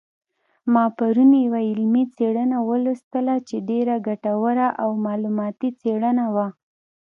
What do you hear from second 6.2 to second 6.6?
وه